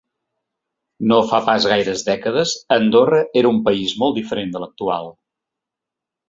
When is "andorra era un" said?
2.77-3.61